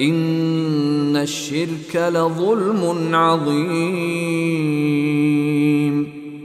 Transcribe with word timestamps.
ان 0.00 1.16
الشرك 1.16 1.96
لظلم 1.96 3.14
عظيم 3.14 3.64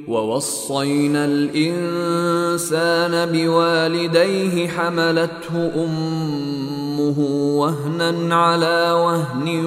ووصينا 0.08 1.26
الانسان 1.26 3.32
بوالديه 3.32 4.68
حملته 4.68 5.72
امه 5.86 7.20
وهنا 7.60 8.36
على 8.36 8.92
وهن 8.92 9.66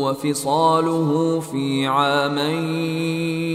وفصاله 0.00 1.40
في 1.40 1.86
عامين 1.86 3.50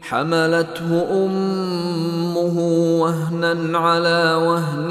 حملته 0.00 1.02
امه 1.26 2.58
وهنا 3.00 3.78
على 3.78 4.34
وهن 4.46 4.90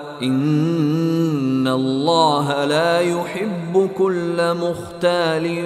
إن 0.23 1.67
الله 1.67 2.65
لا 2.65 2.99
يحب 2.99 3.89
كل 3.97 4.53
مختال 4.53 5.65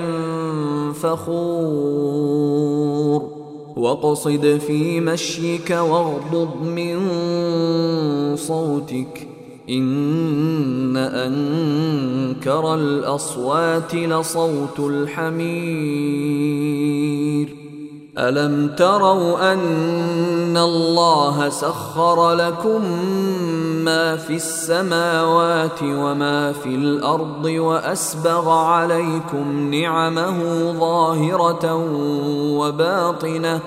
فخور. 0.93 2.55
واقصد 3.77 4.61
في 4.67 4.99
مشيك 4.99 5.71
واغضض 5.71 6.61
من 6.61 6.99
صوتك. 8.35 9.27
إن 9.69 10.97
أنكر 10.97 12.73
الأصوات 12.73 13.95
لصوت 13.95 14.79
الحمير. 14.79 16.05
ألم 18.17 18.67
تروا 18.77 19.53
أن 19.53 20.57
الله 20.57 21.49
سخر 21.49 22.33
لكم 22.33 22.81
ما 23.85 24.15
في 24.17 24.35
السماوات 24.35 25.83
وما 25.83 26.51
في 26.51 26.69
الأرض 26.69 27.45
وأسبغ 27.45 28.49
عليكم 28.49 29.73
نعمه 29.73 30.39
ظاهرة 30.79 31.75
وباطنة 32.59 33.57
ۖ 33.57 33.61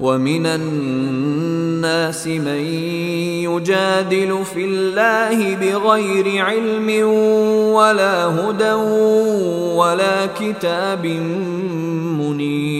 ومن 0.00 0.46
الناس 0.46 2.26
من 2.26 2.64
يجادل 3.44 4.44
في 4.54 4.64
الله 4.64 5.54
بغير 5.56 6.44
علم 6.44 7.08
ولا 7.74 8.24
هدى 8.26 8.72
ولا 9.76 10.26
كتاب 10.26 11.06
منير. 12.16 12.79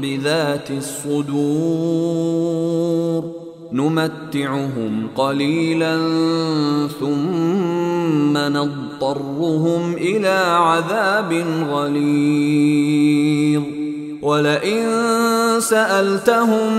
بذات 0.00 0.70
الصدور 0.70 1.96
نمتعهم 3.72 5.08
قليلا 5.16 5.96
ثم 7.00 8.38
نضطرهم 8.38 9.94
إلى 9.94 10.44
عذاب 10.46 11.44
غليظ. 11.70 13.62
ولئن 14.22 14.86
سألتهم 15.60 16.72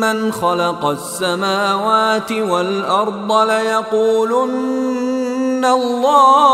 من 0.00 0.32
خلق 0.32 0.84
السماوات 0.84 2.32
والأرض 2.32 3.32
ليقولن 3.32 4.84
الله 5.64 6.44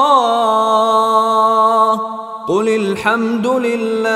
قل 2.51 2.69
الحمد 2.69 3.47
لله 3.47 4.11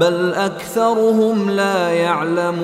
بل 0.00 0.34
أكثرهم 0.34 1.50
لا 1.50 1.88
يعلمون 1.88 2.62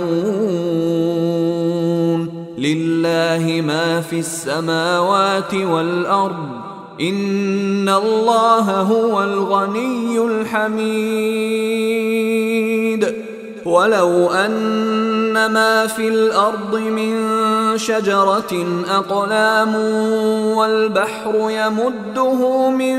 لله 2.59 3.63
ما 3.67 4.01
في 4.01 4.19
السماوات 4.19 5.55
والأرض 5.55 6.49
ان 7.01 7.89
الله 7.89 8.81
هو 8.81 9.23
الغني 9.25 10.19
الحميد. 10.19 11.79
ولو 13.65 14.31
ان 14.31 15.47
ما 15.47 15.87
في 15.87 16.09
الأرض 16.09 16.75
من 16.77 17.19
شجره 17.79 18.67
اقلام 18.89 19.75
والبحر 20.57 21.51
يمده 21.51 22.71
من 22.71 22.99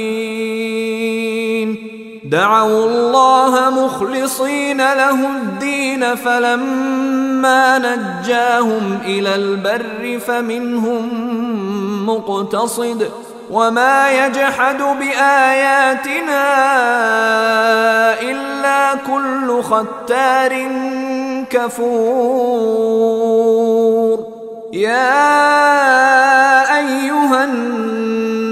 دعوا 2.31 2.85
الله 2.85 3.69
مخلصين 3.69 4.77
له 4.77 5.27
الدين 5.27 6.15
فلما 6.15 7.77
نجاهم 7.77 8.99
إلى 9.05 9.35
البر 9.35 10.19
فمنهم 10.27 11.09
مقتصد 12.05 13.09
وما 13.51 14.11
يجحد 14.25 14.77
بآياتنا 14.77 16.43
إلا 18.21 18.95
كل 18.95 19.63
ختار 19.63 20.67
كفور. 21.49 22.91
يا 24.73 25.11
أيها 26.77 27.43
الناس 27.43 28.40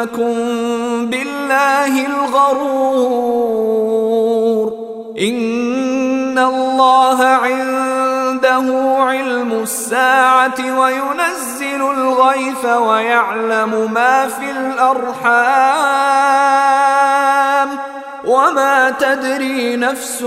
يغرنكم 0.00 1.06
بالله 1.06 2.06
الغرور 2.06 3.20
ان 5.20 6.38
الله 6.38 7.24
عنده 7.24 8.96
علم 8.98 9.52
الساعة 9.62 10.78
وينزل 10.78 11.82
الغيث 11.90 12.64
ويعلم 12.64 13.92
ما 13.92 14.28
في 14.28 14.50
الارحام 14.50 15.60
وما 18.26 18.90
تدري 18.90 19.76
نفس 19.76 20.22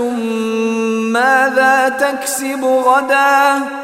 ماذا 1.12 1.88
تكسب 1.88 2.64
غدا 2.64 3.83